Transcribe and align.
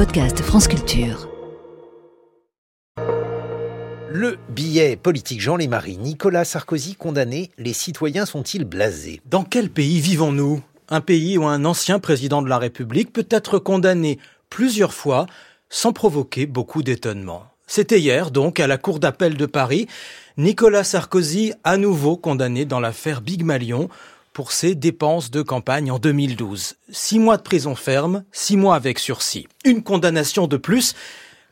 podcast 0.00 0.40
France 0.40 0.66
Culture. 0.66 1.28
Le 4.08 4.38
billet 4.48 4.96
politique 4.96 5.42
Jean 5.42 5.56
Lémarie, 5.56 5.98
Nicolas 5.98 6.46
Sarkozy 6.46 6.94
condamné, 6.94 7.50
les 7.58 7.74
citoyens 7.74 8.24
sont-ils 8.24 8.64
blasés? 8.64 9.20
Dans 9.26 9.44
quel 9.44 9.68
pays 9.68 10.00
vivons-nous? 10.00 10.62
Un 10.88 11.02
pays 11.02 11.36
où 11.36 11.44
un 11.44 11.66
ancien 11.66 11.98
président 11.98 12.40
de 12.40 12.48
la 12.48 12.56
République 12.56 13.12
peut 13.12 13.26
être 13.28 13.58
condamné 13.58 14.18
plusieurs 14.48 14.94
fois 14.94 15.26
sans 15.68 15.92
provoquer 15.92 16.46
beaucoup 16.46 16.82
d'étonnement. 16.82 17.44
C'était 17.66 18.00
hier 18.00 18.30
donc 18.30 18.58
à 18.58 18.66
la 18.66 18.78
Cour 18.78 19.00
d'appel 19.00 19.36
de 19.36 19.44
Paris, 19.44 19.86
Nicolas 20.38 20.82
Sarkozy 20.82 21.52
à 21.62 21.76
nouveau 21.76 22.16
condamné 22.16 22.64
dans 22.64 22.80
l'affaire 22.80 23.20
Big 23.20 23.44
Malion 23.44 23.90
pour 24.40 24.52
ses 24.52 24.74
dépenses 24.74 25.30
de 25.30 25.42
campagne 25.42 25.90
en 25.90 25.98
2012. 25.98 26.76
Six 26.88 27.18
mois 27.18 27.36
de 27.36 27.42
prison 27.42 27.74
ferme, 27.74 28.24
six 28.32 28.56
mois 28.56 28.74
avec 28.74 28.98
sursis. 28.98 29.46
Une 29.66 29.82
condamnation 29.82 30.46
de 30.46 30.56
plus 30.56 30.94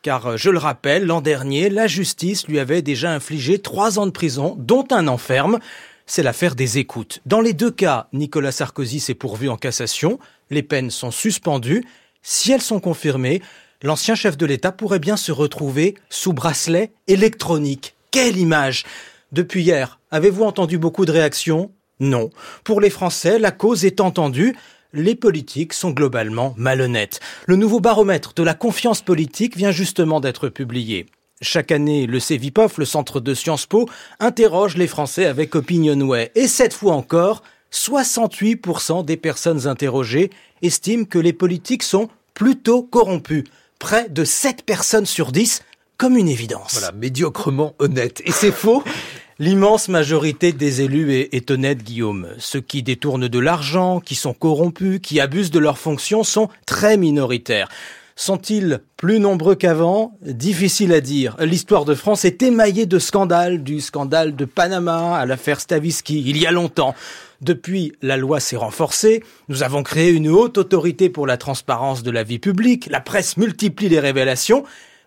car, 0.00 0.26
euh, 0.26 0.36
je 0.38 0.48
le 0.48 0.56
rappelle, 0.56 1.04
l'an 1.04 1.20
dernier, 1.20 1.68
la 1.68 1.86
justice 1.86 2.48
lui 2.48 2.58
avait 2.58 2.80
déjà 2.80 3.12
infligé 3.12 3.58
trois 3.58 3.98
ans 3.98 4.06
de 4.06 4.12
prison, 4.12 4.56
dont 4.58 4.86
un 4.92 5.08
enferme. 5.08 5.58
C'est 6.06 6.22
l'affaire 6.22 6.54
des 6.54 6.78
écoutes. 6.78 7.20
Dans 7.26 7.42
les 7.42 7.52
deux 7.52 7.70
cas, 7.70 8.08
Nicolas 8.14 8.50
Sarkozy 8.50 8.98
s'est 8.98 9.12
pourvu 9.12 9.50
en 9.50 9.58
cassation. 9.58 10.18
Les 10.48 10.62
peines 10.62 10.90
sont 10.90 11.10
suspendues. 11.10 11.84
Si 12.22 12.50
elles 12.50 12.62
sont 12.62 12.80
confirmées, 12.80 13.42
l'ancien 13.82 14.14
chef 14.14 14.38
de 14.38 14.46
l'État 14.46 14.72
pourrait 14.72 15.00
bien 15.00 15.18
se 15.18 15.32
retrouver 15.32 15.96
sous 16.08 16.32
bracelet 16.32 16.92
électronique. 17.08 17.94
Quelle 18.10 18.38
image 18.38 18.86
Depuis 19.32 19.64
hier, 19.64 20.00
avez-vous 20.10 20.44
entendu 20.44 20.78
beaucoup 20.78 21.04
de 21.04 21.12
réactions? 21.12 21.72
Non. 22.00 22.30
Pour 22.64 22.80
les 22.80 22.90
Français, 22.90 23.38
la 23.38 23.50
cause 23.50 23.84
est 23.84 24.00
entendue 24.00 24.56
les 24.92 25.14
politiques 25.14 25.72
sont 25.72 25.90
globalement 25.90 26.54
malhonnêtes. 26.56 27.20
Le 27.46 27.56
nouveau 27.56 27.80
baromètre 27.80 28.34
de 28.34 28.42
la 28.42 28.54
confiance 28.54 29.02
politique 29.02 29.56
vient 29.56 29.70
justement 29.70 30.20
d'être 30.20 30.48
publié. 30.48 31.06
Chaque 31.42 31.72
année, 31.72 32.06
le 32.06 32.20
CEVIPOF, 32.20 32.78
le 32.78 32.84
centre 32.84 33.20
de 33.20 33.32
Sciences 33.32 33.66
Po, 33.66 33.88
interroge 34.18 34.76
les 34.76 34.86
Français 34.86 35.24
avec 35.24 35.54
Opinionway. 35.54 36.32
Et 36.34 36.48
cette 36.48 36.74
fois 36.74 36.94
encore, 36.94 37.42
68% 37.72 39.04
des 39.04 39.16
personnes 39.16 39.66
interrogées 39.66 40.30
estiment 40.60 41.04
que 41.04 41.18
les 41.18 41.32
politiques 41.32 41.82
sont 41.82 42.08
plutôt 42.34 42.82
corrompus. 42.82 43.44
Près 43.78 44.10
de 44.10 44.24
7 44.24 44.64
personnes 44.64 45.06
sur 45.06 45.32
10 45.32 45.62
comme 45.96 46.16
une 46.16 46.28
évidence. 46.28 46.72
Voilà, 46.72 46.92
médiocrement 46.92 47.74
honnête. 47.78 48.22
Et 48.24 48.32
c'est 48.32 48.52
faux 48.52 48.82
L'immense 49.40 49.88
majorité 49.88 50.52
des 50.52 50.82
élus 50.82 51.14
est, 51.14 51.50
honnête, 51.50 51.82
Guillaume. 51.82 52.28
Ceux 52.36 52.60
qui 52.60 52.82
détournent 52.82 53.26
de 53.26 53.38
l'argent, 53.38 53.98
qui 53.98 54.14
sont 54.14 54.34
corrompus, 54.34 55.00
qui 55.02 55.18
abusent 55.18 55.50
de 55.50 55.58
leurs 55.58 55.78
fonctions 55.78 56.24
sont 56.24 56.50
très 56.66 56.98
minoritaires. 56.98 57.70
Sont-ils 58.16 58.82
plus 58.98 59.18
nombreux 59.18 59.54
qu'avant? 59.54 60.12
Difficile 60.20 60.92
à 60.92 61.00
dire. 61.00 61.38
L'histoire 61.40 61.86
de 61.86 61.94
France 61.94 62.26
est 62.26 62.42
émaillée 62.42 62.84
de 62.84 62.98
scandales, 62.98 63.62
du 63.62 63.80
scandale 63.80 64.36
de 64.36 64.44
Panama 64.44 65.16
à 65.16 65.24
l'affaire 65.24 65.60
Stavisky, 65.60 66.22
il 66.26 66.36
y 66.36 66.46
a 66.46 66.50
longtemps. 66.50 66.94
Depuis, 67.40 67.94
la 68.02 68.18
loi 68.18 68.40
s'est 68.40 68.56
renforcée, 68.56 69.24
nous 69.48 69.62
avons 69.62 69.82
créé 69.82 70.10
une 70.10 70.28
haute 70.28 70.58
autorité 70.58 71.08
pour 71.08 71.26
la 71.26 71.38
transparence 71.38 72.02
de 72.02 72.10
la 72.10 72.24
vie 72.24 72.38
publique, 72.38 72.90
la 72.90 73.00
presse 73.00 73.38
multiplie 73.38 73.88
les 73.88 74.00
révélations, 74.00 74.64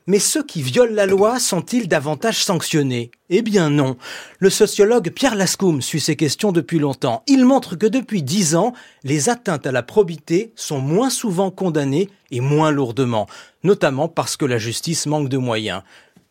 mais 0.07 0.19
ceux 0.19 0.43
qui 0.43 0.61
violent 0.61 0.93
la 0.93 1.05
loi 1.05 1.39
sont-ils 1.39 1.87
davantage 1.87 2.43
sanctionnés? 2.43 3.11
Eh 3.29 3.41
bien 3.41 3.69
non. 3.69 3.97
Le 4.39 4.49
sociologue 4.49 5.11
Pierre 5.11 5.35
Lascoum 5.35 5.81
suit 5.81 5.99
ces 5.99 6.15
questions 6.15 6.51
depuis 6.51 6.79
longtemps. 6.79 7.23
Il 7.27 7.45
montre 7.45 7.75
que 7.75 7.85
depuis 7.85 8.23
dix 8.23 8.55
ans, 8.55 8.73
les 9.03 9.29
atteintes 9.29 9.65
à 9.65 9.71
la 9.71 9.83
probité 9.83 10.51
sont 10.55 10.79
moins 10.79 11.09
souvent 11.09 11.51
condamnées 11.51 12.09
et 12.31 12.41
moins 12.41 12.71
lourdement, 12.71 13.27
notamment 13.63 14.07
parce 14.07 14.37
que 14.37 14.45
la 14.45 14.57
justice 14.57 15.05
manque 15.05 15.29
de 15.29 15.37
moyens. 15.37 15.83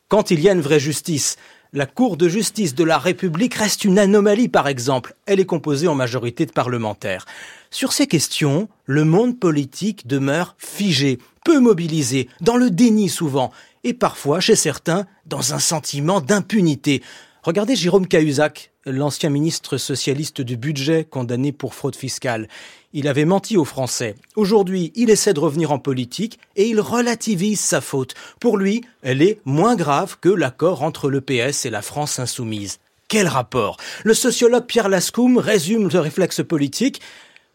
Quand 0.08 0.30
il 0.30 0.40
y 0.40 0.48
a 0.48 0.52
une 0.52 0.60
vraie 0.60 0.80
justice, 0.80 1.36
la 1.74 1.86
Cour 1.86 2.18
de 2.18 2.28
justice 2.28 2.74
de 2.74 2.84
la 2.84 2.98
République 2.98 3.54
reste 3.54 3.86
une 3.86 3.98
anomalie, 3.98 4.50
par 4.50 4.68
exemple. 4.68 5.14
Elle 5.24 5.40
est 5.40 5.46
composée 5.46 5.88
en 5.88 5.94
majorité 5.94 6.44
de 6.44 6.52
parlementaires. 6.52 7.24
Sur 7.70 7.94
ces 7.94 8.06
questions, 8.06 8.68
le 8.84 9.06
monde 9.06 9.40
politique 9.40 10.06
demeure 10.06 10.54
figé, 10.58 11.18
peu 11.46 11.60
mobilisé, 11.60 12.28
dans 12.42 12.58
le 12.58 12.68
déni 12.68 13.08
souvent, 13.08 13.50
et 13.84 13.94
parfois, 13.94 14.40
chez 14.40 14.56
certains, 14.56 15.06
dans 15.26 15.54
un 15.54 15.58
sentiment 15.58 16.20
d'impunité. 16.20 17.02
Regardez 17.42 17.74
Jérôme 17.74 18.06
Cahuzac, 18.06 18.70
l'ancien 18.86 19.30
ministre 19.30 19.76
socialiste 19.76 20.40
du 20.40 20.56
budget 20.56 21.04
condamné 21.04 21.52
pour 21.52 21.74
fraude 21.74 21.96
fiscale. 21.96 22.48
Il 22.92 23.08
avait 23.08 23.24
menti 23.24 23.56
aux 23.56 23.64
Français. 23.64 24.14
Aujourd'hui, 24.36 24.92
il 24.94 25.10
essaie 25.10 25.34
de 25.34 25.40
revenir 25.40 25.72
en 25.72 25.78
politique 25.78 26.38
et 26.56 26.68
il 26.68 26.80
relativise 26.80 27.60
sa 27.60 27.80
faute. 27.80 28.14
Pour 28.38 28.58
lui, 28.58 28.82
elle 29.02 29.22
est 29.22 29.40
moins 29.44 29.76
grave 29.76 30.18
que 30.20 30.28
l'accord 30.28 30.82
entre 30.82 31.10
le 31.10 31.20
PS 31.20 31.66
et 31.66 31.70
la 31.70 31.82
France 31.82 32.18
insoumise. 32.18 32.78
Quel 33.08 33.28
rapport 33.28 33.76
Le 34.04 34.14
sociologue 34.14 34.66
Pierre 34.66 34.88
Lascoum 34.88 35.38
résume 35.38 35.88
le 35.88 35.98
réflexe 35.98 36.42
politique. 36.42 37.00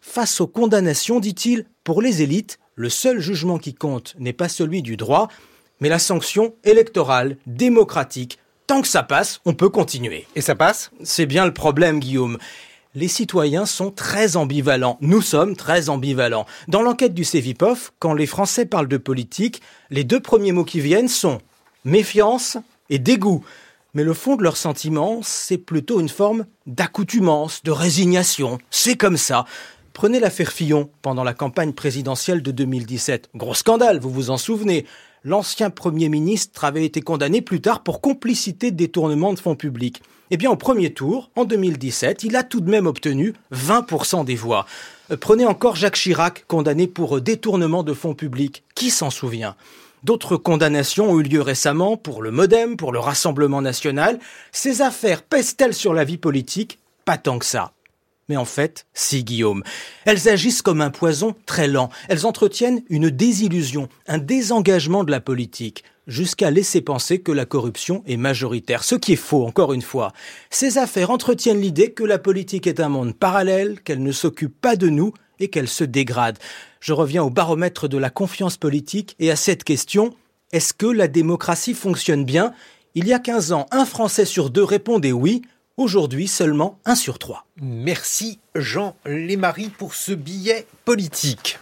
Face 0.01 0.39
aux 0.39 0.47
condamnations, 0.47 1.19
dit-il, 1.19 1.65
pour 1.83 2.01
les 2.01 2.21
élites, 2.21 2.59
le 2.75 2.89
seul 2.89 3.19
jugement 3.19 3.57
qui 3.57 3.73
compte 3.73 4.15
n'est 4.19 4.33
pas 4.33 4.49
celui 4.49 4.81
du 4.81 4.97
droit, 4.97 5.29
mais 5.79 5.89
la 5.89 5.99
sanction 5.99 6.53
électorale, 6.63 7.37
démocratique. 7.45 8.39
Tant 8.67 8.81
que 8.81 8.87
ça 8.87 9.03
passe, 9.03 9.39
on 9.45 9.53
peut 9.53 9.69
continuer. 9.69 10.27
Et 10.35 10.41
ça 10.41 10.55
passe? 10.55 10.91
C'est 11.03 11.25
bien 11.25 11.45
le 11.45 11.53
problème, 11.53 11.99
Guillaume. 11.99 12.37
Les 12.95 13.07
citoyens 13.07 13.65
sont 13.65 13.91
très 13.91 14.37
ambivalents. 14.37 14.97
Nous 15.01 15.21
sommes 15.21 15.55
très 15.55 15.89
ambivalents. 15.89 16.45
Dans 16.67 16.81
l'enquête 16.81 17.13
du 17.13 17.23
CEVIPOF, 17.23 17.93
quand 17.99 18.13
les 18.13 18.25
Français 18.25 18.65
parlent 18.65 18.87
de 18.87 18.97
politique, 18.97 19.61
les 19.89 20.03
deux 20.03 20.19
premiers 20.19 20.51
mots 20.51 20.65
qui 20.65 20.79
viennent 20.79 21.07
sont 21.07 21.39
méfiance 21.85 22.57
et 22.89 22.99
dégoût. 22.99 23.43
Mais 23.93 24.03
le 24.03 24.13
fond 24.13 24.35
de 24.35 24.43
leurs 24.43 24.57
sentiments, 24.57 25.21
c'est 25.23 25.57
plutôt 25.57 25.99
une 25.99 26.09
forme 26.09 26.45
d'accoutumance, 26.65 27.63
de 27.63 27.71
résignation. 27.71 28.57
C'est 28.69 28.95
comme 28.95 29.17
ça. 29.17 29.45
Prenez 29.93 30.19
l'affaire 30.19 30.51
Fillon 30.51 30.89
pendant 31.01 31.23
la 31.23 31.33
campagne 31.33 31.73
présidentielle 31.73 32.43
de 32.43 32.51
2017. 32.51 33.29
Gros 33.33 33.55
scandale, 33.55 33.99
vous 33.99 34.11
vous 34.11 34.29
en 34.29 34.37
souvenez. 34.37 34.85
L'ancien 35.23 35.69
Premier 35.69 36.09
ministre 36.09 36.63
avait 36.63 36.85
été 36.85 37.01
condamné 37.01 37.41
plus 37.41 37.61
tard 37.61 37.81
pour 37.81 38.01
complicité 38.01 38.71
de 38.71 38.77
détournement 38.77 39.33
de 39.33 39.39
fonds 39.39 39.55
publics. 39.55 40.01
Eh 40.29 40.37
bien, 40.37 40.51
au 40.51 40.55
premier 40.55 40.93
tour, 40.93 41.31
en 41.35 41.45
2017, 41.45 42.23
il 42.23 42.35
a 42.35 42.43
tout 42.43 42.61
de 42.61 42.69
même 42.69 42.85
obtenu 42.85 43.33
20% 43.53 44.25
des 44.25 44.35
voix. 44.35 44.65
Euh, 45.11 45.17
prenez 45.17 45.45
encore 45.45 45.75
Jacques 45.75 45.95
Chirac, 45.95 46.45
condamné 46.47 46.87
pour 46.87 47.21
détournement 47.21 47.83
de 47.83 47.93
fonds 47.93 48.13
publics. 48.13 48.63
Qui 48.75 48.89
s'en 48.89 49.09
souvient? 49.09 49.55
D'autres 50.03 50.37
condamnations 50.37 51.11
ont 51.11 51.19
eu 51.19 51.23
lieu 51.23 51.41
récemment 51.41 51.97
pour 51.97 52.21
le 52.21 52.31
Modem, 52.31 52.77
pour 52.77 52.91
le 52.91 52.99
Rassemblement 52.99 53.61
national. 53.61 54.19
Ces 54.51 54.81
affaires 54.81 55.23
pèsent-elles 55.23 55.73
sur 55.73 55.93
la 55.93 56.03
vie 56.03 56.17
politique? 56.17 56.79
Pas 57.05 57.17
tant 57.17 57.39
que 57.39 57.45
ça. 57.45 57.71
Mais 58.29 58.37
en 58.37 58.45
fait, 58.45 58.85
si 58.93 59.23
Guillaume. 59.23 59.63
Elles 60.05 60.27
agissent 60.27 60.61
comme 60.61 60.81
un 60.81 60.89
poison 60.89 61.35
très 61.45 61.67
lent. 61.67 61.89
Elles 62.09 62.25
entretiennent 62.25 62.83
une 62.89 63.09
désillusion, 63.09 63.87
un 64.07 64.17
désengagement 64.17 65.05
de 65.05 65.11
la 65.11 65.21
politique, 65.21 65.85
jusqu'à 66.07 66.51
laisser 66.51 66.81
penser 66.81 67.19
que 67.19 67.31
la 67.31 67.45
corruption 67.45 68.03
est 68.05 68.17
majoritaire. 68.17 68.83
Ce 68.83 68.95
qui 68.95 69.13
est 69.13 69.17
faux, 69.17 69.45
encore 69.45 69.73
une 69.73 69.81
fois. 69.81 70.11
Ces 70.49 70.77
affaires 70.77 71.11
entretiennent 71.11 71.61
l'idée 71.61 71.93
que 71.93 72.03
la 72.03 72.19
politique 72.19 72.67
est 72.67 72.81
un 72.81 72.89
monde 72.89 73.15
parallèle, 73.15 73.79
qu'elle 73.81 74.03
ne 74.03 74.11
s'occupe 74.11 74.59
pas 74.59 74.75
de 74.75 74.89
nous 74.89 75.13
et 75.39 75.49
qu'elle 75.49 75.69
se 75.69 75.83
dégrade. 75.83 76.37
Je 76.81 76.93
reviens 76.93 77.23
au 77.23 77.29
baromètre 77.29 77.87
de 77.87 77.97
la 77.97 78.09
confiance 78.09 78.57
politique 78.57 79.15
et 79.19 79.31
à 79.31 79.35
cette 79.35 79.63
question, 79.63 80.13
est-ce 80.51 80.73
que 80.73 80.87
la 80.87 81.07
démocratie 81.07 81.73
fonctionne 81.73 82.25
bien? 82.25 82.53
Il 82.95 83.07
y 83.07 83.13
a 83.13 83.19
15 83.19 83.51
ans, 83.51 83.67
un 83.71 83.85
Français 83.85 84.25
sur 84.25 84.49
deux 84.49 84.63
répondait 84.63 85.11
oui, 85.11 85.43
Aujourd'hui, 85.79 86.27
seulement 86.27 86.79
un 86.85 86.95
sur 86.95 87.19
trois. 87.19 87.45
Merci 87.61 88.39
Jean 88.55 88.95
Lémarie 89.05 89.69
pour 89.69 89.93
ce 89.93 90.11
billet 90.11 90.65
politique. 90.85 91.59